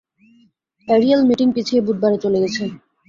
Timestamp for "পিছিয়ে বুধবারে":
1.55-2.17